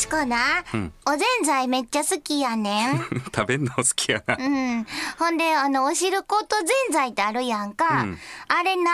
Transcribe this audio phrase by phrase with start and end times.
[0.00, 2.98] しこな、うんおぜんざいめっちゃ好きやねん。
[3.34, 4.36] 食べんの好きやな。
[4.38, 4.86] うん。
[5.18, 8.02] ほんで、あの、おしることぜんざいってあるやんか。
[8.02, 8.18] うん
[8.48, 8.90] あれな、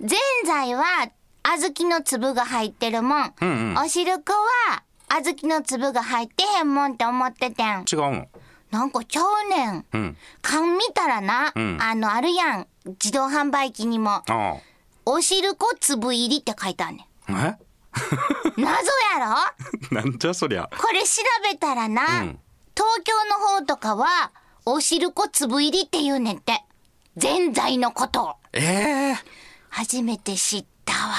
[0.00, 1.08] ぜんざいは、
[1.42, 3.34] 小豆の粒が入ってるもん。
[3.40, 4.34] うんうんおしるこ
[4.68, 7.84] は、小豆の粒が入ってへんもんって思っててん。
[7.90, 8.28] 違うの？
[8.70, 9.86] なんかちゃうねん。
[9.92, 10.16] うん。
[10.42, 12.66] 缶見たらな、うんあの、あるやん。
[12.84, 14.56] 自動販売機にも、あ
[15.06, 17.34] おしるこ粒入りって書いてあんねん。
[17.34, 17.56] あ。
[18.56, 18.66] 謎
[19.14, 19.36] やろ？
[19.90, 20.68] え なんじゃそりゃ。
[20.78, 22.38] これ調べたらな、うん
[22.74, 24.32] 東京の方とかは、
[24.64, 26.64] おしるこ粒入りって言うねんって。
[27.18, 28.34] ぜんざいのことを。
[28.54, 29.18] ええ
[29.68, 31.14] 初めて知ったわ、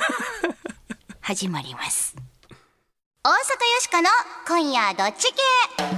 [1.20, 2.14] 始まります。
[3.22, 3.36] 大阪よ
[3.80, 4.08] しこの
[4.46, 5.95] 今夜どっち系？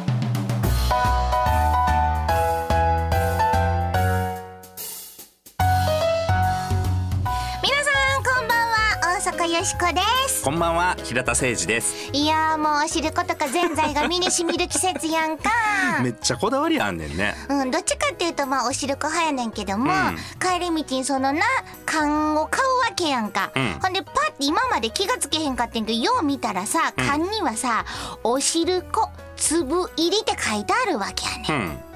[9.48, 10.44] よしこです。
[10.44, 12.10] こんばんは、平田誠二です。
[12.12, 15.50] いやーもうおしることかぜんざいが身にしみる季節やんか。
[16.04, 17.34] めっちゃこだわりあんねんね。
[17.48, 21.40] うん、どっちかっていうとまあおしるこ派やねんけども、うん帰り道にそのな
[21.86, 27.86] 缶を買うわけやんか、うんほんでパッて今まで気がつけへんかってんけどよう見たらさ缶にはさ
[28.22, 31.87] 「おしるこ粒入り」って書いてあるわけやねうん。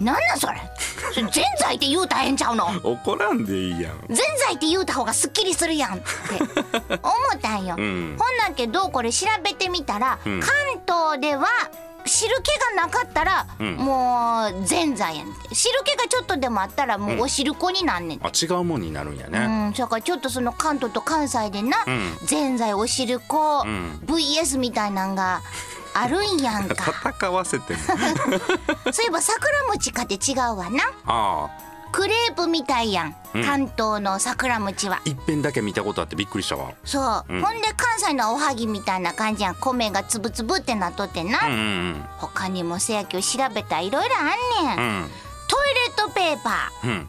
[0.00, 0.60] んなんなんそれ？
[1.12, 2.66] それぜんざいって言うたらええんちゃうの？
[2.82, 3.98] 怒らんでいいやん。
[4.08, 6.04] ぜんざいって言うた方がすっきりするやんって。
[7.02, 8.16] 思ったんよ、うん。
[8.18, 10.40] ほんなんけどこれ調べてみたら、うん。
[10.40, 10.50] 関
[10.86, 11.46] 東では
[12.06, 13.76] 汁気がなかったら、うん。
[13.76, 15.54] もうぜんざいやねんて。
[15.54, 18.26] 汁気がちょっとでもあったらもうお汁粉になんねんて。
[18.26, 19.68] あ、違うもんになるんやうね。
[19.70, 21.90] ん、だからちょっとその関東と関西でな、う
[22.24, 22.26] ん。
[22.26, 24.00] ぜんざいお汁粉、うん。
[24.06, 25.42] VS みたいなんが
[25.94, 26.92] あるんやんか。
[27.18, 27.78] 戦わせても。
[28.92, 30.84] そういえば桜餅かって違うわな。
[31.06, 31.70] ああ。
[31.92, 33.44] クレープみたいやん、うん。
[33.44, 35.00] 関東の桜餅は。
[35.04, 36.72] 一遍だけ見たことあってびっくりしたわ。
[36.84, 37.42] そう、うん。
[37.42, 39.54] ほんで関西のおはぎみたいな感じやん。
[39.56, 44.22] 米がつぶつぶってなっとってな、うんうん他にもせやけど調べたらいろいろあ
[44.62, 45.10] んねん、うん。
[45.48, 47.06] トイレットペーパー。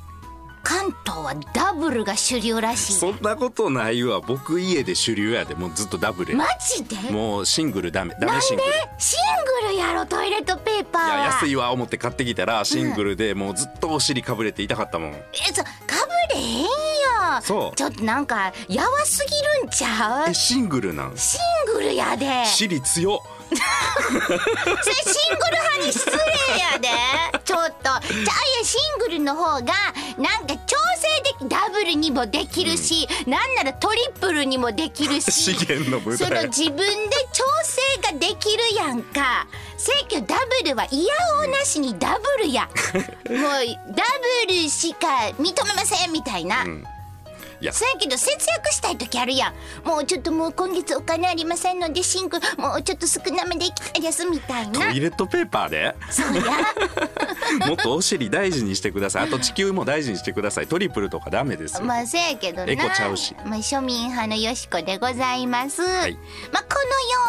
[0.64, 4.22] 関東はダブルが主流らしいそんなことないわ。
[4.22, 6.38] 僕家で主流やで、もうずっとダブルや。
[6.38, 7.12] マジで？
[7.12, 8.16] もうシングルダメ。
[8.20, 8.70] ダメシングル。
[8.70, 15.12] いシングルやろトイレットペーパーはや安いわ思って買ってきたらシングルでもうずっとお尻かぶれて痛かったもん。
[15.12, 15.24] え
[15.54, 15.70] そか
[16.30, 16.68] ぶれへんよ
[17.42, 20.30] そうちょっとなんかやわすぎるんちゃう？
[20.30, 21.18] えシングルなん？
[21.18, 21.38] シ
[21.72, 23.18] ングルやでそ尻強っ。
[23.52, 26.16] れシングル派に失礼
[26.60, 26.88] やで。
[27.44, 27.84] ちょっと。
[27.84, 28.04] じゃあいや
[28.64, 29.74] シングルの方が
[30.18, 36.48] なんか調整できダブルにもできるし、なんならトリプルにもできるし 資源の舞その台。
[36.48, 36.86] 自分で
[37.34, 39.48] 調整ができるやんか。
[39.78, 41.14] せやけどダブルは嫌
[41.44, 42.70] おなしにダブルや。
[42.94, 43.06] もう
[43.96, 44.04] ダ
[44.48, 45.08] ブルしか
[45.40, 46.86] 認めませんみたいな、ん
[47.62, 47.74] いや。
[47.74, 49.88] そやけど節約したい時あるやん。
[49.88, 55.96] もうちょっともう今月お金ありませんのでシンクもうちょっと少なめでいきたいですみたいトなイレットペーパーで。
[56.10, 56.42] そうや。
[57.68, 59.24] もっとお尻大事にしてください。
[59.26, 60.68] あと地球も大事にしてください。
[60.68, 62.72] トリプルとかダメですよ、まあせやけどな。
[62.72, 63.36] エコちゃうし。
[63.46, 65.86] まあ、庶民派のよしこでございます、い。
[66.52, 66.80] まあこ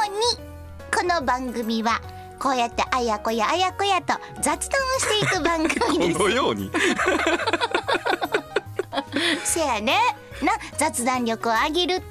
[0.06, 0.52] のように
[0.94, 2.00] この番組は
[2.38, 6.18] こうやってあやこやあやこやと雑談をしていく番組です。
[6.18, 6.70] このように
[9.44, 9.98] せやね。
[10.42, 12.06] な雑談力を上げると。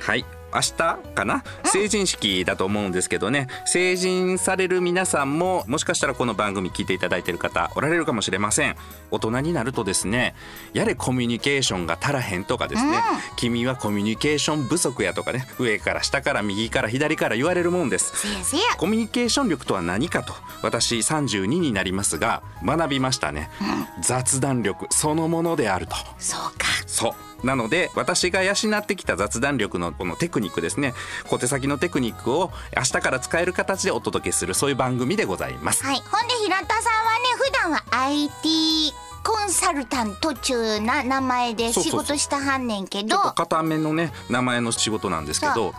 [0.00, 0.24] はい。
[0.54, 0.72] 明日
[1.14, 1.42] かな？
[1.64, 3.48] 成人式だと思うんですけどね。
[3.66, 8.76] 成人される皆さんももしかしたらこの番組聞いていただいてる方おられるかもしれません。
[9.10, 10.34] 大人になるとですね
[10.72, 12.98] やれコミュニケーションが足らへんとかですね、
[13.36, 15.46] 君はコミュニケーション不足やとかね。
[15.58, 18.12] 上から下から右から左から言われるもんです。
[18.76, 20.34] コミュニケーション力とは何かと。
[20.62, 23.50] 私32になりますが学びましたね、
[24.00, 25.96] 雑談力そのものであると。
[26.18, 26.66] そうか。
[26.86, 27.14] そう
[27.44, 30.94] なので私が養ってきた雑談力のこのテクニックですね。
[31.28, 35.84] 小手先のテクニックを明日から使える形でお届けするそういう番組でございます。
[35.84, 35.96] はい。
[35.96, 38.92] ほんで平田さんはね普段は IT
[39.24, 43.16] コンサルタント中な名前で仕事したはんねんけど。
[43.16, 45.74] 固めのね名前の仕事なんですけど。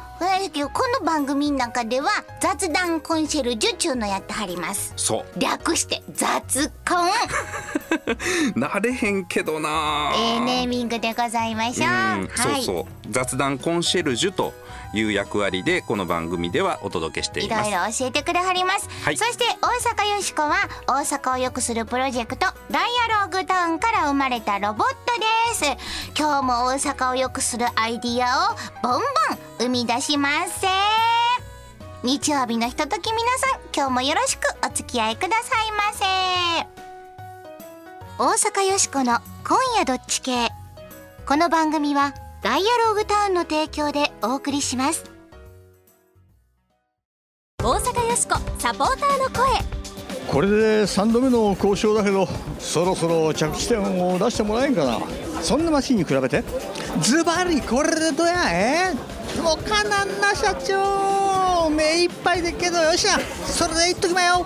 [0.73, 2.09] この番組の中では
[2.39, 4.93] 雑談コンシェルジュ中のやってはります。
[4.95, 5.39] そう。
[5.39, 7.09] 略して雑コン
[8.55, 10.11] なれへんけどな。
[10.15, 11.91] ええネーミングでございましょう、うん、
[12.27, 12.63] はい。
[12.63, 12.85] そうそう。
[13.09, 14.53] 雑談コンシェルジュと
[14.93, 17.69] いう役割でこの番組ではお届けしていいろます。
[17.69, 19.17] いろ教えてくれはります、はい。
[19.17, 20.55] そして大阪よしこは
[20.87, 26.11] 大阪を良くするプロジェクトダイアローグタウンから生まれたロボットです。
[26.17, 29.01] 今日も大阪を良くするアイディアをボンボン
[29.59, 30.67] 生み出しますせ。
[32.03, 35.91] 日曜日のひととき皆さん今日もよろしくお付き合いくださいま
[36.77, 36.84] せ
[38.17, 40.47] 大阪よしこの今夜どっち系。
[41.25, 45.03] この番組はダイアローグタウンの提供でお送りします。
[47.61, 50.31] 大阪よしこサポーターの声。
[50.31, 52.25] これで3度目の交渉だけど
[52.57, 55.01] そろそろ着地点を出してもらえんかな。
[55.41, 56.41] そんなマシンに比べて。
[57.01, 58.93] ズバリこれでどうやえ？
[59.41, 61.69] もうかなんな社長。
[61.69, 63.19] 目いっぱいでっけどよっしゃ。
[63.19, 64.45] それで言っときまよ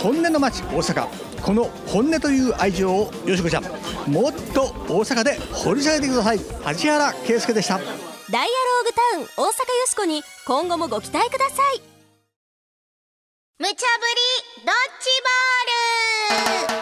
[0.00, 1.06] 本音の街大阪。
[1.42, 3.64] この本音という愛情をよしこちゃん
[4.10, 6.38] もっと大阪で掘り下げてください。
[6.38, 7.78] 梶原圭介でした。
[7.78, 11.82] ダイアローグタウン大阪よしこに今後もご期待ください。
[13.58, 13.82] 無茶ぶり
[14.66, 15.10] ドッジ
[16.68, 16.77] ボール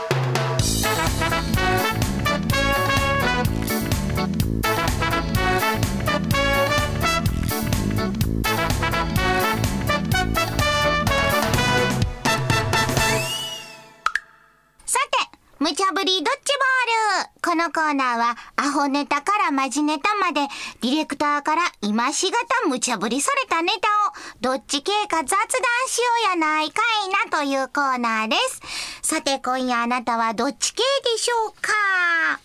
[17.76, 20.40] コーナーは、アホネタからマジネタまで、
[20.80, 25.38] ディレクターから今しがた無茶ぶりされたネタを、どっち系か雑談
[25.86, 28.62] しようやないかいなというコーナーです。
[29.02, 32.40] さて、今夜あなたはどっち系でしょうか？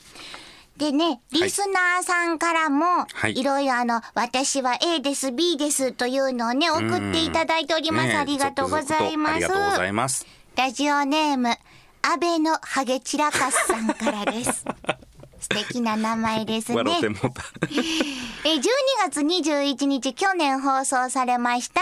[0.76, 8.08] でね、リスナーさんからも、はいいろいろあの、私は A です、B ですというのをね、送っていただいております。
[8.10, 9.36] ねえありがとうございます。
[9.36, 10.28] ありがとうございます。
[10.58, 11.56] ラジオネーム、
[12.02, 14.66] 安倍のハゲチラカスさんからです。
[15.54, 16.78] 素敵な名前ですね。
[16.78, 17.44] 笑ってもうた。
[18.44, 18.62] え、12
[19.06, 21.82] 月21日、去年放送されました、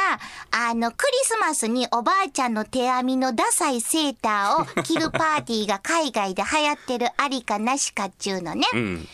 [0.52, 8.68] あの、クリスマスにおばあちゃんの手編みのダサいセーターを着るパーティーが海外で流行ってるありかなしかっちゅうのね。
[8.74, 9.08] うん。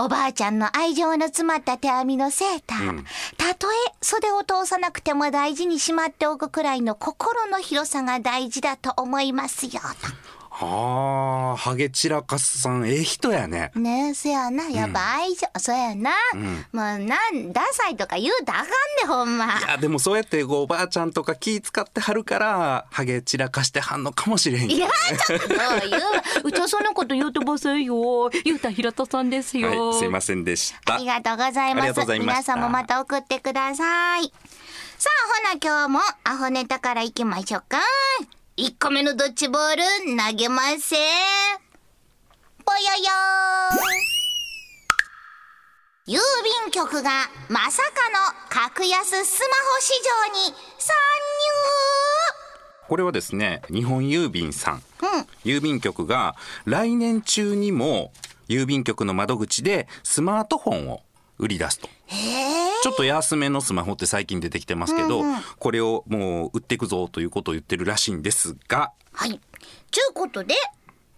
[0.00, 3.04] おばあちゃんの愛情の詰まった手編みのセーター。
[3.36, 9.80] たとえ袖を通さなくても大事にしまっておくくらいの心の広さが大事だと思いますよ。
[10.60, 13.70] はあ、ハゲチラカスさん、ええ人やね。
[13.76, 14.64] ねえ、そやな。
[14.64, 16.10] やっぱ愛情、そやな。
[16.34, 19.46] もうなん、ダサいとか言うたらあかんで、ほんま。
[19.46, 24.88] いや、でもそうやってこうおばあちゃんとか気使ってはるから、ハゲ散らかしてはんのかもしれへんよいや、
[25.28, 26.02] ちょっと言う。
[26.42, 28.28] うちはそんなこと言うてませんよ。
[28.42, 29.90] 言うた平田さんですよ。
[29.90, 30.94] はい、すいませんでした。
[30.94, 32.00] ありがとうございます。
[32.18, 34.32] 皆さんもまた送ってください。
[34.98, 35.08] さ
[35.44, 37.78] あ、ほな今日もアホネタから行きましょうか。
[38.58, 39.82] 1個目のドッジボール
[40.20, 40.98] 投げません。
[42.64, 43.38] ぽよよ。
[46.08, 46.18] 郵
[46.64, 48.18] 便局がまさかの
[48.48, 49.92] 格安スマホ市
[50.42, 50.96] 場に参
[52.88, 54.74] これはですね、日本郵便さん。
[54.74, 54.82] 入うん。
[55.44, 56.34] 郵便局が
[56.64, 58.12] 来年中にも
[58.48, 61.02] 郵便局の窓口でスマートフォンを
[61.38, 61.88] 売り出すと。
[62.82, 65.22] ちょっと安めのスマホって最近出てきてますけど、
[65.58, 69.40] これをもう売っていくぞということを言ってるらしいんですが、はい。
[69.90, 70.54] ちゅうことで、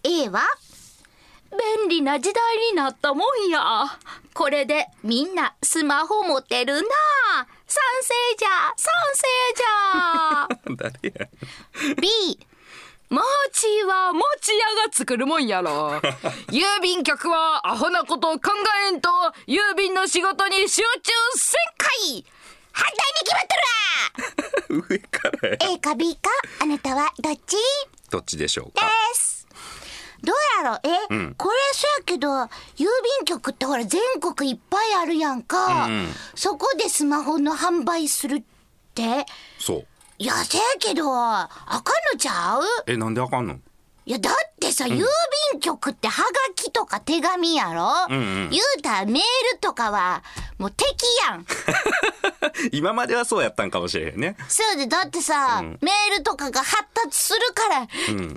[0.02, 0.42] A は
[1.50, 3.60] 便利な時代になったもんや。
[4.34, 6.80] これでみんなスマホ持てるな。
[7.66, 9.26] 賛成じゃ、賛成
[9.56, 10.90] じゃ。
[10.90, 11.28] 誰や
[12.00, 12.38] B、
[13.10, 16.00] マーチーは持ち屋が作るもんやろ。
[16.50, 18.50] 郵便局はアホなことを考
[18.86, 19.08] えんと、
[19.48, 22.24] 郵便の仕事に集中せんかい
[22.72, 26.30] 反対に決まってるわ 上からや A か B か
[26.60, 27.56] あなたはどっち？
[28.10, 28.86] どっちでしょうか？
[28.86, 29.46] です。
[30.22, 32.48] どうやろえ、これそやけど、郵
[32.78, 35.86] 便局ってほら全国いっぱいあるやんか。
[35.86, 38.42] うんうんそこでスマホの販売するっ
[38.94, 39.26] て？
[39.58, 39.86] そう。
[40.20, 42.62] いや、せやけど、あかんのちゃう？
[42.86, 43.56] え、なんであかんの？
[44.10, 44.96] いや、だってさ、郵
[45.52, 48.16] 便局ってハガキとか手紙やろ、んう
[48.48, 50.24] ん言うたらメールとかは、
[50.58, 50.86] もう敵
[51.28, 51.46] やん。
[52.72, 54.36] 今まではそうやったんかもしれへんね。
[54.48, 57.86] そうで、だってさ、メールとかが発達するから、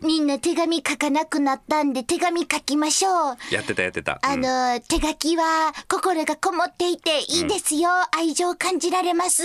[0.03, 3.37] みんな手紙書かなくなったんで手紙書きましょう。
[3.49, 4.19] やってたやってた。
[4.21, 7.89] あの、手書きは心がこもっていていいですよ。
[8.15, 9.41] 愛情感じられます。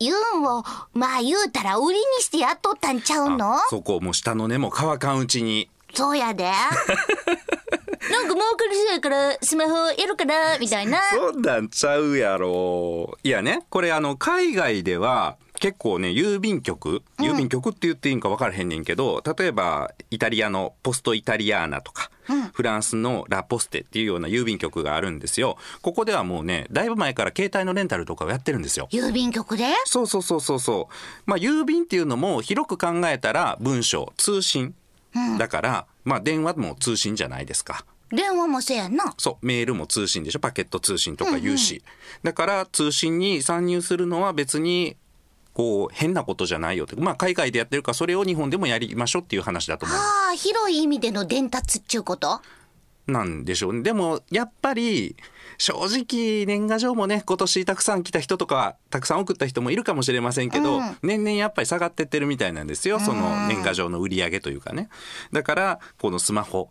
[0.00, 3.56] 言うんを、まあ言うたら売りにしてやっとったんちゃうの？
[3.56, 5.57] あそこもう下の根も乾かんうちに。
[5.94, 6.44] そうやで。
[8.10, 10.98] なんか儲かりそうやからスマホやるかなみたいな。
[11.10, 13.18] そんなんちゃうやろ。
[13.22, 22.12] いやね、これあの、海外では、結構ね、郵便局郵便局って言っていいんか分からへんねんけど、例えば、イタリアのポストイタリアーナとか、
[22.52, 25.58] フランスのラポステっていうような郵便局があるんですよ。
[25.82, 28.88] ここではもうね、だいぶ前から携帯のレンタルとかをやってるんですよ。
[28.92, 29.64] 郵便局で？
[29.84, 30.94] そうそうそうそうそう。
[31.26, 34.76] まあ、郵便っていうのも広く考えたら文章、通信。
[35.38, 37.84] だから、まあ、電話も通信じゃないですか。
[38.10, 39.14] 電話もせやんな。
[39.18, 41.82] そう、メールも通信でしょパケット通信とか言うし。
[42.22, 44.96] だから、通信に参入するのは別に、
[45.52, 46.96] こう、変なことじゃないよって。
[46.96, 49.98] まあ、海外でやってるから、それを日本でもやりましょうっていう話だと思う。
[49.98, 52.40] ああ、広い意味での伝達っちゅうこと？
[53.06, 55.16] なんでしょうねでもやっぱり
[55.58, 60.96] 正直年賀状もね今年たくさん来た人とかたくさん送った人もいるかもしれませんけど、うん。
[61.02, 64.88] 年々やっぱり下がってってるみたいなんですよその年賀状の売り上げというかね。
[65.32, 66.70] だからこのスマホ、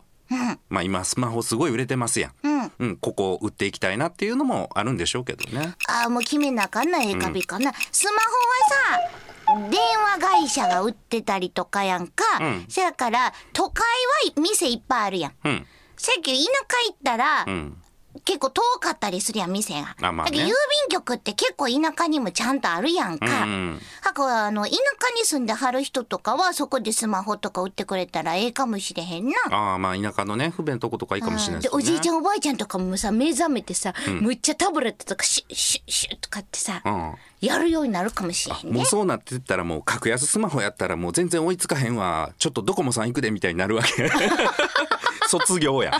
[0.70, 2.72] まあ今スマホすごい売れてますやん、うん。
[2.78, 5.74] うん、ここを売っていきたいなっていうのもあるんでしょうけどね。
[5.86, 12.64] あーもう決めなあかんなええかびかな、スマホはさ電話会社が売ってたりとかやんか、うん。
[12.68, 13.84] そやから都会
[14.26, 15.32] は店いっぱいあるやん。
[15.44, 15.66] うん。
[15.96, 16.48] せやけど田舎
[16.88, 17.76] 行ったら、うん
[18.24, 20.32] 結構遠かったりするやん店が、あまあね。
[20.32, 20.52] だけど郵便
[20.90, 23.80] 局って結構田舎にもちゃんとあるやんか、うんうん。
[24.02, 24.76] はこあの田舎
[25.14, 29.32] に住んではる人とかはそこでスマホとか売ってくれたらええかもしれへんな。
[29.50, 37.14] ああまあ田舎のね不便なとことかいいかもしれないですねでおじいちゃんおばあちゃんとかもさ目覚めてさ、むっちゃタブレットとかシュッシュッシュッとかってさ、うん。
[37.40, 38.76] やるようになるかもしれへんね。
[38.76, 38.86] もう。
[38.86, 42.32] そうなってったらもう格安スマホやったらもう全然追いつかへんわ。
[42.38, 44.10] ちょっとドコモさん行くでみたいになるわけ。
[45.28, 45.92] 卒業や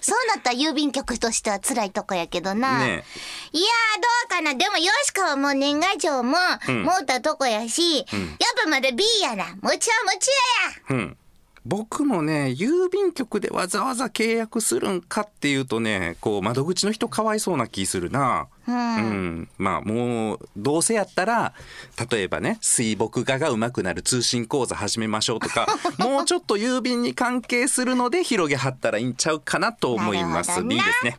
[0.00, 2.78] そうなったら郵便局としては辛いとこやけどな。
[2.78, 3.04] ね
[3.52, 4.54] いやーどうかな。
[4.54, 8.06] でもよしこはもう年賀状も持ったとこやし、やっ
[8.64, 9.44] ぱまだ B やな。
[9.60, 10.28] もちはもち
[10.90, 11.16] やうん
[11.66, 18.48] 僕もね郵便局でわざわざ契約するんかっていうとねこう窓口の人かわいそうな気するな。
[18.66, 21.54] うん、まあもうどうせやったら
[22.10, 25.66] 例えばね水墨画が上手くなる通信講座始めましょうとか
[25.98, 30.50] もうちょっと郵便に関係するので広げはったらいいんちゃうかなと思います。
[30.50, 31.18] なるほど B なですね。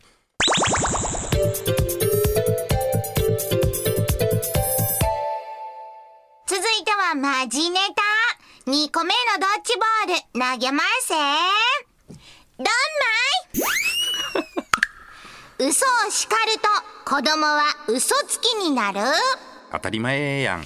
[6.46, 8.01] 続いてはマジネタ。
[8.64, 11.14] 2個目のドッジボール投げますせ。
[12.58, 12.70] どんま
[15.58, 16.36] い 嘘を叱る
[17.04, 19.00] と子供は嘘つきになる
[19.72, 20.64] 当たり前やんっ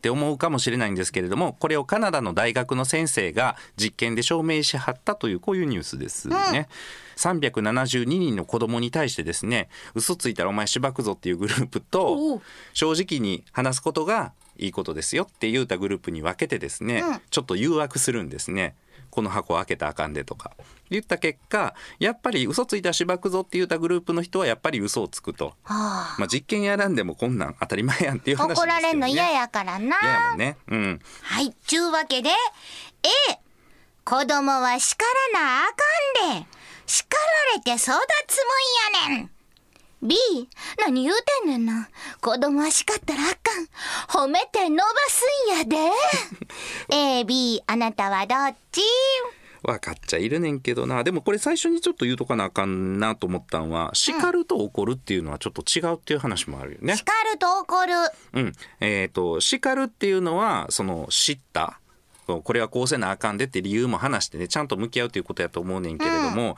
[0.00, 6.68] て思うかもしれないんですけれどもこれをカナダの大学の先生が実験で証明しはったというこういうニュースですね。
[7.16, 12.40] 372人の子供に対してですね嘘ついたらお前しばくぞっていうグループと
[12.72, 18.74] 正直に話すことがいいことですよって言うたグループに分けてですね、ちょっと誘惑するんですね。
[19.10, 20.52] この箱開けたらあかんでとか
[20.90, 28.82] 言った結果やっぱり嘘ついたらしばくぞって言ったグループの人はやっぱり嘘をつくと、はあ、まあ、実験やらんでもこんなん当たり前やんっていう話です怒よね。
[28.82, 29.96] られんの嫌やからな。
[30.02, 30.56] 嫌やもんね。
[30.68, 31.00] うん。
[31.22, 33.40] はい、ちゅうわけで、A、
[34.04, 36.46] 子供は叱らなあかんで、
[36.86, 37.94] 叱られて育つも
[39.06, 39.30] んやねん。
[40.02, 40.16] B、
[40.78, 41.88] 何言うてんねんな。
[42.20, 43.24] 子供は叱ったらあ
[44.06, 44.24] かん。
[44.24, 45.24] 褒めて伸ばす
[45.54, 45.76] んやで。
[47.20, 48.80] A、B、あなたはどっち？
[49.62, 51.02] 分かっちゃいるねんけどな。
[51.02, 56.96] でもこれ最初にちょっと言うとかなあかんなと思ったんは、叱ると怒るっていうのはちょっと違うっていう話もあるよね。
[56.96, 57.92] 叱ると怒る。
[58.34, 58.52] うん。
[58.80, 61.80] えっ、と、叱るっていうのは、その、知った。
[62.26, 66.56] これはこうせなあかんでって理由も話してね、ちゃんと向き合うということやと思うねんけれども、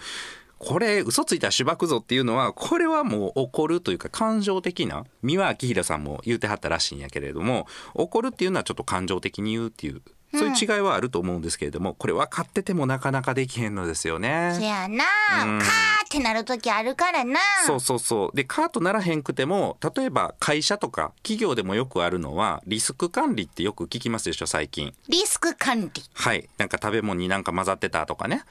[0.60, 10.02] これ嘘ついたらしばくぞっていうのはこれはもう怒るというか感情的な三輪明宏さんも言うてはったらしいんやけれども怒るっていうのはちょっと感情的に言うっていう
[10.32, 14.58] そういう違いはあると思うんですけれどもこれ分かっててもなかなかできへんのですよそね。
[14.60, 15.04] やな、
[15.44, 15.68] うんカー
[16.06, 17.38] ってなるときあるからな。
[17.66, 24.92] そうそうそうでカートならへんくても例えば会社とか企業でもよくあるのはリスク管理ってよく聞きますでしょ最近。
[25.08, 26.02] リスク管理。
[26.12, 28.44] はいなんか食べ物になんか混ざってたとかね、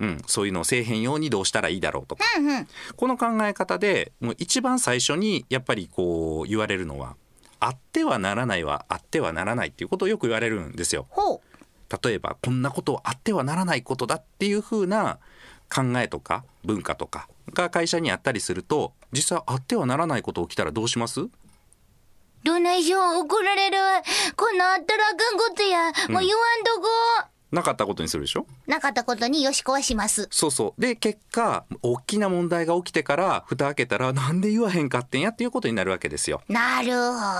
[0.00, 2.68] うんそういうのをせえへんようにどうしたらいいだろうとか、うんうん。
[2.96, 7.16] この考え方でもう一番最初にやっぱりこう言われるのは
[7.64, 11.06] あってはならないはあってはならないっていうことをよく言われるんですよ。
[11.08, 11.40] ほう。
[12.02, 15.18] 例えばこんなことはあってはならないことだっていう風な
[15.74, 21.28] 考えとか文化とかが会社にあったりすると実際あってはならないこと起きたらどうします？
[22.42, 23.78] どないしよう怒られる。
[24.36, 25.84] こんなんあったらあかんことや。
[25.86, 26.28] もう言わんと
[26.80, 27.33] こ。
[27.54, 28.46] なかったことにするでしょ？
[28.66, 30.28] なかったことによしこはします。
[30.30, 36.42] そうそうで結果大きな問題が起きてから蓋開けたらなんで言わへんかってんやっていうことになるわけですよ。
[36.48, 36.96] なるほ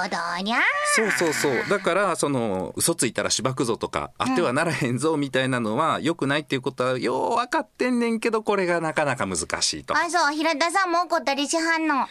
[0.09, 0.59] どにゃ。
[0.97, 12.07] そうそうそうだからその嘘ついたらしばくぞとかあってはならへんぞみたいなのは良くないっていうことはよう分かってんねんけどこれがなかなか難しいとあ、そう、平田さんも怒ったりしはんの？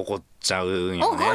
[0.00, 1.24] 怒っちゃうんよね。
[1.26, 1.34] 怒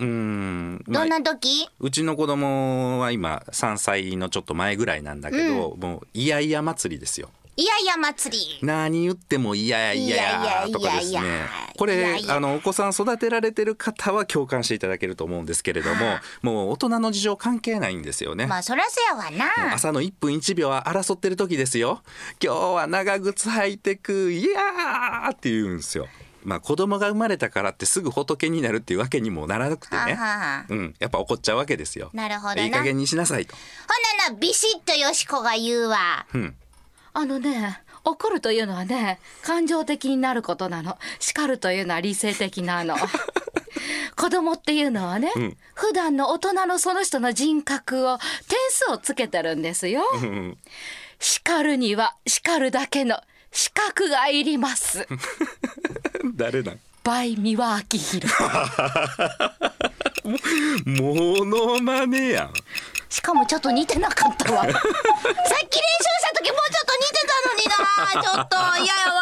[0.00, 1.68] るん、まあどんな時？
[1.78, 7.30] うちの子供は今3歳のちょっと前ぐらいなんだけど、もういやいや祭りですよ。
[7.56, 8.58] いやいや祭り。
[8.62, 10.16] 何言ってもいややいや
[10.62, 11.20] やとかですね
[11.76, 18.46] これあのお子さん育てられてる方は共感していただけると思うんですけれどももう大人の事情関係ないんですよね。
[18.46, 19.74] まあ、そらそやわな。
[19.74, 22.02] 朝の1分1秒は争ってる時ですよ
[22.42, 26.08] 今日は長靴履いてくいやーって言うんですよ
[26.42, 30.18] まあ子供が生まれたからってすぐ仏になるっていうわけにもならなくてはね
[30.68, 30.94] うん。
[30.98, 32.10] やっぱ怒っちゃうわけですよ。
[32.12, 32.62] なるほどな。
[32.62, 33.54] いい加減にしなさいと。
[33.54, 33.60] ほ
[34.26, 36.26] なな、ビシッとよしこが言うわ。
[36.34, 36.54] うん。
[37.12, 40.98] あのね怒るというのはね感情的になることなの。
[41.18, 42.96] 叱るというのは理性的なの。
[44.16, 45.56] 子供っていうのはね、ん。
[45.74, 50.02] 普段の大人のその人の人格を点数をつけてるんですよ。
[50.14, 50.58] うん。
[51.18, 53.20] 叱るには叱るだけの
[53.52, 55.06] 資格がいります。
[56.34, 56.80] 誰なん？
[57.02, 58.34] バイ三輪明宏。
[60.86, 62.52] モノマネやん。
[63.08, 64.62] しかもちょっと似てなかったわ。
[64.62, 64.86] さっき練習し
[66.22, 68.22] た時もうちょっと似てたのにな。
[68.22, 69.20] ちょっと嫌やわ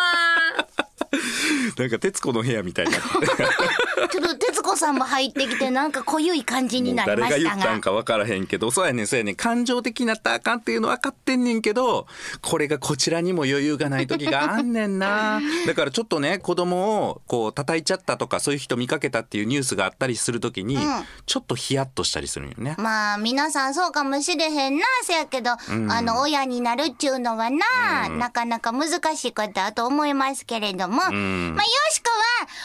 [1.77, 2.99] なんか徹子の部屋みたいにな
[4.09, 7.57] ちょっと徹子さんも入ってきてなんか濃ゆい感じになり誰がましたが。
[7.57, 9.37] 言ったんか分からへんけどそうやねんそうやねん。
[9.37, 12.07] 感情的になったらあかんっていうの分かってんねんけど
[12.43, 15.41] これがこちらにも余裕がない時があんねんな。
[15.67, 20.79] だからちょっとね子供をこう叩いちゃったとかそういう人見かけたっていうニュースがあったりする時に、
[21.27, 22.75] ちょっとヒヤッとしたりするんよね。
[22.79, 25.57] まあ皆さんそうかもしれへんなせやけど、あ
[26.03, 32.11] の親になるっちゅうのはな、なかなか難しいことだと思いますけれども、んまあよしこ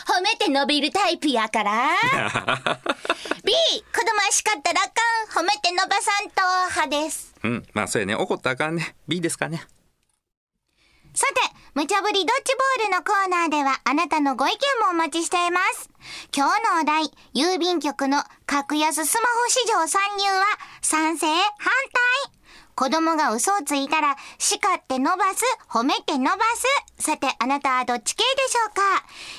[0.09, 1.89] は褒めて伸びるタイプやから。
[3.43, 7.33] B 子供は叱ったらあかん褒めて伸ばさんと派です。
[7.43, 8.15] うん、まあそうやね。
[8.15, 8.95] 怒ったらあかんね。
[9.07, 9.65] B ですかね。
[11.15, 11.33] さて、
[11.75, 15.89] 無茶ぶりドッジボールのコーナーではあなたのご意見もお待ちしています。
[16.35, 20.43] 今日のお題、郵便局の格安スマホ市場参入は
[20.81, 21.37] 賛成反
[22.27, 22.42] 対
[22.75, 26.37] 子供が嘘をついたら叱って伸ばす、褒めて伸ば
[26.97, 27.03] す。
[27.03, 28.81] さて、あなたはどっち系でしょうか？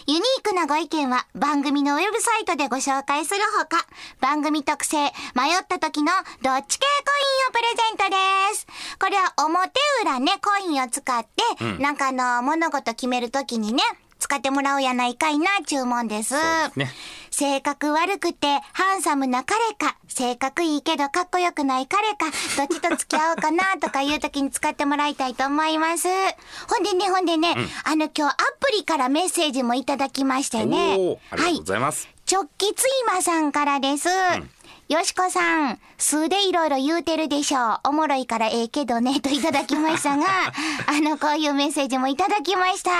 [0.07, 3.87] ユニークなご意見は番組のウェブサイトでご紹介するほか、
[4.21, 4.97] 番組特製
[5.35, 6.12] 迷った時の
[6.43, 8.67] どっち系コインをプレゼントです。
[8.99, 9.71] これは表
[10.03, 13.83] 裏ね、コインを使って、なんかあの、物事決める時にね、
[14.25, 16.35] 使ってもらおうやないかいな、注文です。
[16.76, 16.90] ね
[17.31, 26.09] 性格悪くてハンサムな彼か、性格いいけどかっこよくない彼か、どっちと付き合おうかなとかいう時に使ってもらいたいと思います。
[26.09, 27.54] ほんでね、ほんでね、
[27.85, 31.19] あの今日アプリからメッセージもいただきましてね。
[31.31, 32.09] ありがとうございます。
[32.33, 34.09] 直帰ついまさんからです。
[34.88, 37.81] よしこさん、数でいろいろ言うてるでしょう。
[37.88, 40.27] おもろいからええけどね、といただきましたが、
[40.87, 42.90] あの、こういうメッセージもいただきました。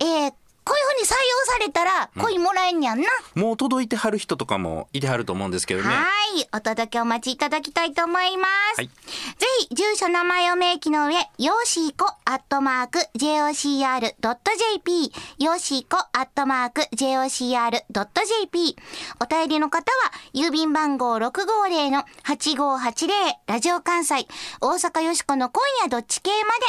[0.00, 0.32] えー、
[0.70, 1.18] こういうふうに採用
[1.52, 3.08] されたら、コインもらえんやんな。
[3.34, 5.88] もう届いてはる人とかもいてはると思うんですけどね。
[5.88, 6.04] は
[6.36, 6.48] い。
[6.52, 8.76] お届けお待ちいただきたいと思います。
[8.76, 18.76] はいぜひ、住所名前を明記の上、よーしーこ、アットマーク、jocr.jp、よーしーこ、アットマーク、jocr.jp。
[19.20, 23.08] お便りの方は、郵便番号650-8580、
[23.46, 24.28] ラジオ関西、
[24.60, 26.66] 大阪よしこの今夜どっち系まで。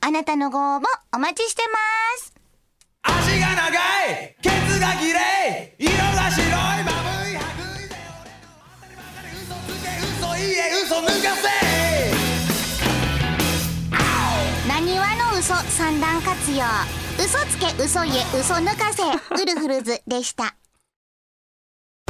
[0.00, 1.78] あなたのご応募お待ちしてま
[2.22, 2.33] す。
[3.04, 3.68] 足が長
[4.10, 4.34] い。
[4.40, 5.74] ケツが綺麗。
[5.78, 6.48] 色が白い。
[6.84, 7.36] まぶい。
[7.36, 7.94] 白衣で
[9.12, 11.44] 俺の嘘つけ嘘言え嘘抜かせ
[14.68, 15.54] なにわの嘘？
[15.70, 16.64] 三段活用。
[17.18, 19.02] 嘘つけ嘘言え嘘抜かせ。
[19.04, 20.56] ウルフルズでした。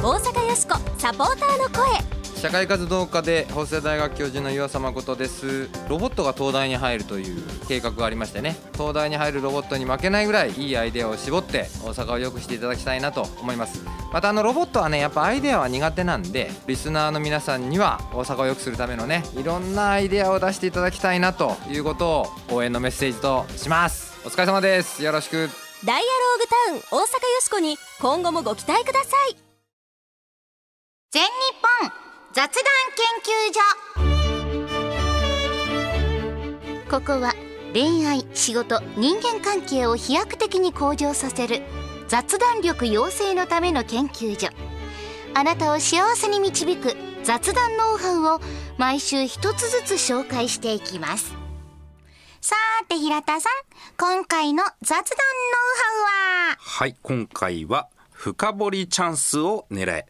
[0.05, 2.39] 大阪よしこサポーターの声。
[2.39, 5.67] 社会活動家で法政大学教授の岩佐誠です。
[5.89, 8.55] ロボットが東大に入るという計画がありましてね。
[8.73, 13.83] 東大に入るロボットに負けないぐらいいいアイデアを絞って大阪を良くしていただきたいなと思います。
[14.13, 24.13] またあのロボットはねやっぱアイデアは苦手なんでリスナーの皆さんには大阪を良くするためのねいろんなアイデアを出していただきたいなということを応援のメッセージとします。
[24.23, 25.01] お疲れ様です。
[25.01, 25.49] よろしく。
[25.83, 29.44] ダイアローグタウン大阪よしこに今後もご期待ください
[31.15, 31.29] 全日
[31.81, 31.91] 本
[32.33, 33.61] 雑談研究所。
[36.91, 37.33] ここは
[37.71, 41.61] 恋愛仕事人間関係を飛躍的に向上させる
[42.09, 44.49] 雑談力養成のための研究所。
[45.33, 48.41] あなたを幸せに導く雑談ノウハウを
[48.77, 51.33] 毎週一つずつ紹介していきます。
[52.41, 53.53] さーて平田さん
[53.97, 55.07] 今回の雑談ノウ
[55.77, 55.85] ハ
[56.49, 56.57] ウは？
[56.59, 60.05] はい、今回は深掘りチャンスを狙え。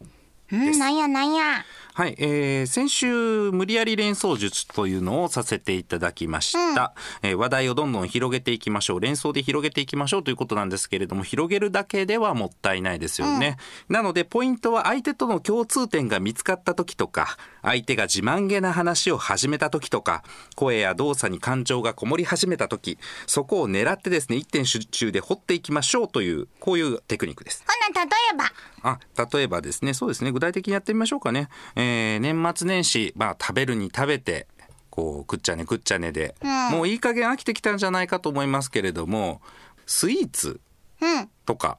[0.52, 1.64] うんなんやなんや。
[1.94, 9.00] はい、えー先週無理やり連想術というのをさせていただきました、えー話題をどんどん広げていきましょう。
[9.00, 13.56] 連想で広げていきましょうということなんですけれども広げるだけではもったいないですよね、
[13.88, 20.22] なのでポイントは相手との共通点が見つかった時とか相手が自慢げな話を始めた時とか
[20.54, 27.64] 声や動作に感情がこもり始めた時そこを狙ってですね一点集中で掘っていきましょうというこういうテクニックです。
[27.66, 28.44] ほな例えば。
[28.82, 29.00] あ
[29.32, 34.46] 例えばですねそうですね具体的にやってみましょうかね、えー年末年始、まあ、食べるに食べて
[34.88, 36.36] こうくっちゃねくっちゃねで、
[36.70, 39.42] もういい加減飽きてきたんじゃないかと思いますけれども
[39.86, 40.60] スイーツ
[41.02, 41.28] うん。
[41.44, 41.78] とか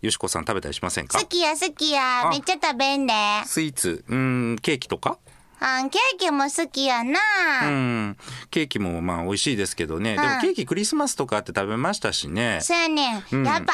[0.00, 1.18] よしこさん食べたりしませんか？
[1.18, 2.26] 好きや好きや。
[2.26, 2.30] あ。
[2.30, 3.12] めっちゃ食べんで
[3.46, 5.18] スイーツうーんケーキとか？
[5.66, 7.18] あんケーキも好きやな、
[7.62, 8.16] うん。
[8.50, 10.34] ケーキもまあ美味しいですけどね、でうん。
[10.34, 12.58] もケーキクリスマスとかって食べましたしね。
[12.60, 13.72] そうやねん、やっぱあんこ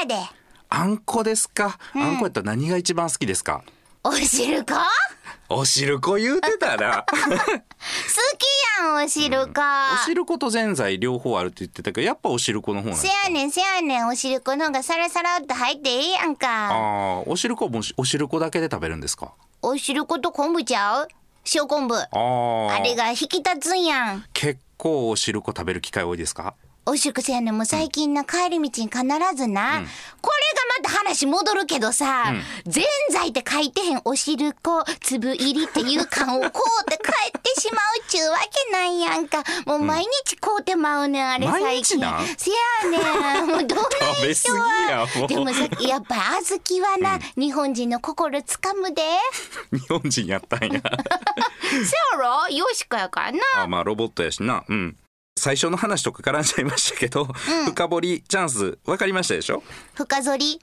[0.00, 0.16] やで。
[0.68, 3.62] あんこですか、あんこやったら何が一番好きですか？
[4.02, 4.74] おしるこ
[5.50, 9.52] おしるこ言うてたら好きやんおしるこ、
[9.94, 14.08] おしることぜんざい両方あるって言ってたけどやっぱおしるこの方なんでせすやねんせやねん。
[14.08, 16.48] おしるこの方がサラサラっと入ってええやんか。
[16.48, 19.32] ああおしるこもおしるこだけで食べるんですか？
[19.60, 21.08] おしること昆布ちゃう？
[21.54, 21.94] 塩昆布。
[21.94, 24.24] あれが引き立つんやん。
[24.32, 26.54] 結構おしるこ食べる機会多いですか？
[26.86, 27.56] おしるこせやねん。
[27.56, 28.88] もう最近な帰り道に必
[29.36, 29.82] ずな、
[30.20, 32.32] これがまた話戻るけどさ、
[32.66, 39.42] ぜんざいって書いてへんおしるこ粒入りっていう缶をこうって帰ってしまうっちゅうわけなんやんか。
[39.66, 42.26] もう毎日こうてまうねんあれ毎最近日なん？
[42.26, 43.46] せやねん。
[43.46, 49.02] もうどんな食べ一緒過ぎやはでもさやっぱ小豆はな、日本人の心つかむで。
[49.72, 50.80] 日本人やったんや。
[51.62, 51.76] せ
[52.16, 52.48] やろ？
[52.48, 53.38] よしかやからな。
[53.58, 54.64] あまあロボットやしな。
[54.68, 54.96] うん
[55.44, 57.26] 最初の話とか絡んじゃいましたけど、
[57.66, 59.62] 深掘りチャンス分かりましたでしょ？
[59.94, 60.60] 深掘り？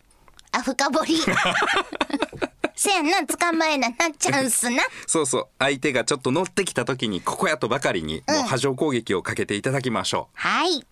[0.53, 1.17] あ深掘り？
[2.75, 4.81] せやんな捕まえななチャンスな。
[5.05, 5.47] そうそう。
[5.59, 10.83] 相手がちょっと乗ってきた時にここやとばかりにもう波状攻撃をかけていただきましょはい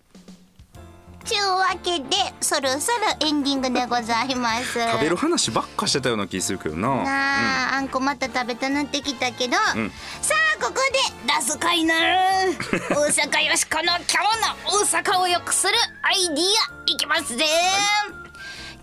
[1.24, 2.06] ちゅうわけで
[2.40, 4.78] そろそろエンディングでございます。
[4.78, 6.88] う食べる話ばっかしてたような気するけどな。
[7.02, 9.90] なあ、あんこまた食べたなってきたけど、ん。
[10.20, 13.98] さあここで出すかいな大阪よしこの今日
[14.40, 17.44] の大阪を良くするアイディアいきますぜ、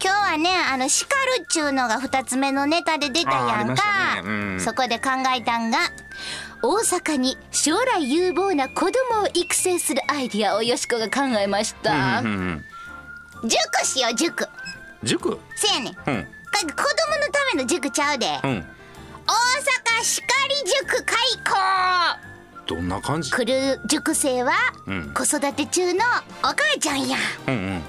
[0.04, 4.30] 今日はねあの叱るっちゅうのが2つ目のネタで出たやんか、ね。
[4.30, 4.60] うん。
[4.60, 5.80] そこで考えたんが
[6.64, 12.64] 大阪に将来有望な子供を育成するアイディアをよしこが考えました、うんうん
[13.44, 14.48] 塾しよう塾。
[15.04, 15.40] 塾？
[15.56, 16.26] せやねうん。
[16.26, 16.74] 子供の
[17.32, 18.66] ための塾ちゃうで、うん。
[19.28, 19.32] 大
[20.00, 21.16] 阪しかり塾開
[21.46, 23.30] 校どんな感じ？
[23.32, 24.54] 来る塾生は
[24.88, 25.14] うん。
[25.14, 26.00] 子育て中の
[26.42, 27.16] お母ちゃんや。
[27.48, 27.82] うんうん。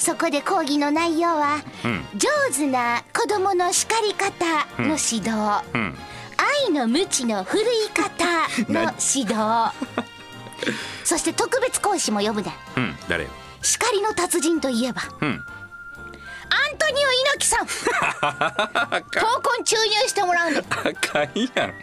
[0.00, 2.04] そこで講義の内容はうん。
[2.18, 5.96] 上手な子供の叱り方の指導、うん
[6.36, 8.24] 愛の無知の振るい方
[8.72, 9.72] の指導。
[11.04, 12.50] そして特別講師も呼ぶで。
[12.76, 13.26] うん誰
[13.62, 15.02] 叱りの達人といえば。
[15.20, 15.28] うん。
[15.28, 17.66] アントニオ猪木さん。
[19.10, 20.60] 闘魂注入してもらうんで。
[20.60, 21.74] あかんやん。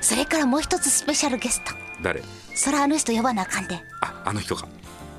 [0.00, 1.72] それからもう一つスペシャルゲスト。
[2.02, 2.22] 誰？
[2.54, 3.80] そらあの人呼ばなあかんで。
[4.00, 4.66] ああの人か。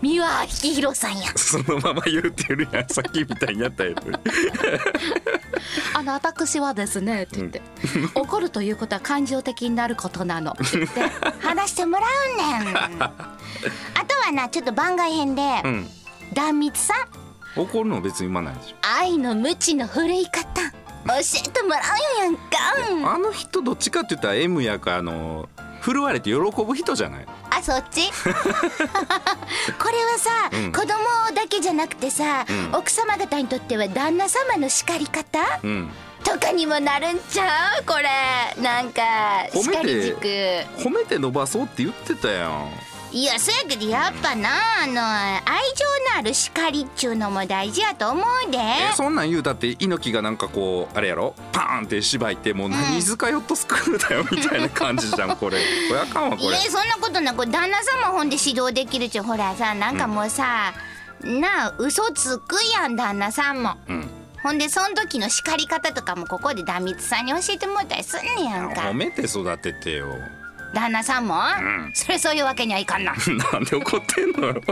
[0.01, 1.27] 三輪明宏さんや。
[1.35, 2.88] そのまま言うてるやん。
[2.88, 4.05] さっきみたいにやったやつ
[5.93, 7.62] あの私はですねって言って、
[8.15, 10.51] 怒るということは感情的になることなの。
[10.51, 11.01] っ て言って
[11.41, 13.03] 話してもらうねん。
[13.03, 13.10] あ
[14.08, 15.89] とはなちょっと番外編で、うん。
[16.34, 16.93] 壇蜜さ
[17.55, 17.60] ん。
[17.60, 18.75] 怒るの別に言わないでしょ。
[18.82, 20.43] 愛の無知の振るい方。
[21.08, 22.41] 教えてもらうやんか
[23.13, 25.47] あの人どっちかって言ったら M やかあの
[25.82, 28.12] 振るわれて喜ぶ人じゃないあそっち？
[28.21, 30.71] これはさ、うん。
[30.71, 32.75] 子供だけじゃなくてさ、うん。
[32.75, 35.39] 奥様方にとっては旦那様の叱り方？
[35.63, 35.89] うん。
[36.23, 37.85] とかにもなるんちゃう？
[37.85, 38.62] これ。
[38.62, 39.01] なんか
[39.53, 42.71] 叱りて塾褒めて伸ばそうって言ってたやん。
[43.12, 44.49] いやそやけどやっぱな
[44.83, 48.59] あの愛情のある叱りっちゅうのも大事やと思うで。
[48.59, 51.33] えそんなん言うたって猪木がなんかこうあれやろ？
[51.51, 55.57] パーンって芝居ってもう何塚ヨットスクールだよみたいな感じじゃん これ。
[55.88, 56.49] これあかんわこれ。
[56.49, 60.73] いやそんなことなく旦那様ほんで指導できるっちゅうほらさなんかもうさ、
[61.23, 63.77] なあ嘘つくやん旦那さんも。
[63.88, 64.10] うん。
[64.41, 68.82] ほんでそん時の叱り方とかもここで壇蜜さんに教えてもらったりすんねやんか。
[68.82, 70.08] 褒めて育ててよ。
[70.73, 71.91] 旦那さんも、ん。
[71.93, 73.13] それそういうわけにはいかんな。
[73.51, 74.53] なんで怒ってんのよ。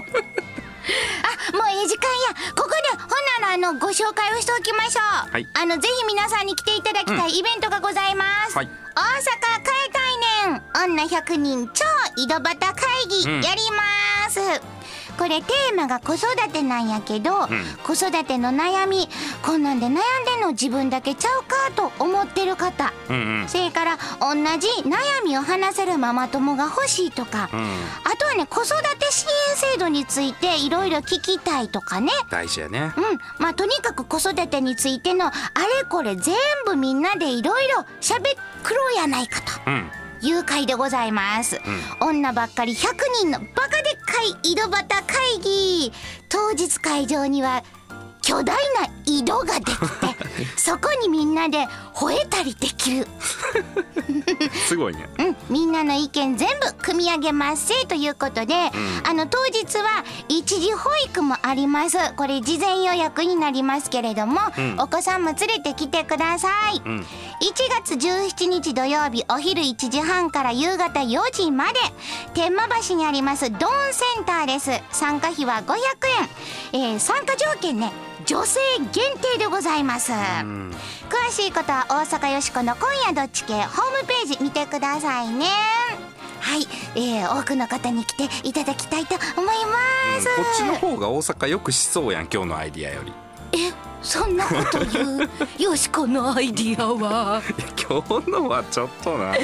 [1.54, 2.54] もういい時間や。
[2.56, 3.10] ここでほん
[3.42, 5.48] ならあのご紹介をしておきましょう、はい。
[5.54, 8.70] あのぜひ皆さんに来ていただきたいイベントがございます、はい。
[8.96, 9.12] 大阪
[9.54, 10.00] 変えた
[10.50, 10.94] いねん。
[10.94, 11.84] 女100人超
[12.16, 13.42] 井戸端会議うん。
[13.42, 14.40] やります、
[15.18, 17.48] これテーマが子育てなんやけど、
[17.84, 19.10] 子育ての悩み
[19.42, 20.00] こんなんで悩んで
[20.38, 22.94] んの自分だけちゃうかと思ってる方。
[23.10, 23.48] うんうん。
[23.48, 27.60] それから同じ悩みを話せるママ友が欲しいとか、うん。
[27.60, 32.12] あとはね子育て支援制度についていろいろ聞きたいとかね。
[32.30, 32.94] 大事やね。
[32.96, 33.20] うん。
[33.40, 39.52] まあとにかく子育てについてのあれこれ全部みんなでいろいろしゃべっくろうやないかと。
[39.68, 41.60] うんいう会でございます、
[42.02, 45.92] 女ばっかり100人のバカでっかい井戸端会議。
[46.30, 47.64] 当日会場には
[48.22, 49.78] 巨大な井戸ができて
[50.60, 53.08] そこにみんなで吠えたりできる
[54.68, 55.08] すごいね。
[55.18, 58.54] うん、みんなの意見全部組み上げますせということで、
[59.04, 61.98] あの当日は一時保育もあります。
[62.18, 64.42] これ事前予約になりますけれども、
[64.78, 67.02] お子さんも連れてきてください、1
[67.82, 71.80] 月17日土曜日お昼1時半から夕方4時まで
[72.34, 74.72] 天満橋にありますドーンセンターです。
[74.92, 75.78] 参加費は500
[76.74, 77.94] 円、えー参加条件ね
[78.28, 78.60] 女性
[78.92, 85.46] 限定でございます、詳しいことは大阪よしこの今夜どっち系ホームページ見てくださいね。
[86.42, 93.13] はい、えー、多くの方に来ていただきたいと思います、こっちの方が大阪よくしそうやん今日のアイディアより
[93.54, 95.30] えそんなこと言う？
[95.64, 97.42] よしこのアイディアは。
[97.90, 99.36] 今日のはちょっとな。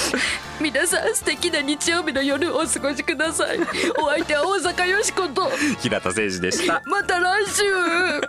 [0.60, 3.58] 皆さん素敵な日曜日の夜をお過ごしください。
[3.98, 5.50] お相手は大阪よしこと。
[5.80, 6.82] 平田誠二でした。
[6.86, 7.62] また来週。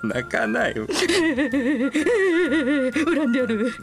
[0.04, 0.86] 泣かないよ。
[0.92, 0.96] 恨
[3.30, 3.74] んでやる。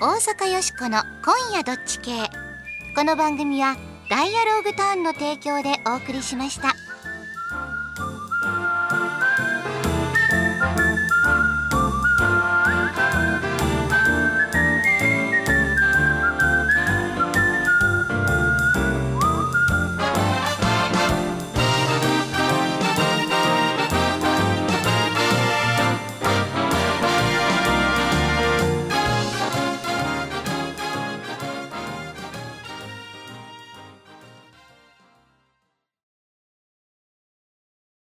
[0.00, 2.10] 大阪よしこの今夜どっち系。
[2.94, 3.76] この番組は
[4.08, 6.74] ダイアローグターンの提供でお送りしました